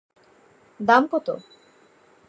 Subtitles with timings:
[0.79, 1.27] দাম কত?